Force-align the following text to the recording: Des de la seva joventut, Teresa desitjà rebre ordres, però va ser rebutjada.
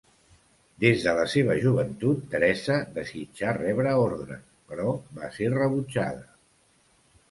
Des 0.83 1.03
de 1.07 1.13
la 1.19 1.25
seva 1.33 1.57
joventut, 1.65 2.25
Teresa 2.33 2.79
desitjà 2.97 3.55
rebre 3.61 3.95
ordres, 4.09 4.45
però 4.73 4.99
va 5.23 5.35
ser 5.41 5.57
rebutjada. 5.63 6.31